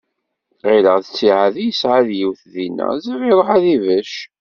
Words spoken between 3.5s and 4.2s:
ad d-ibecc.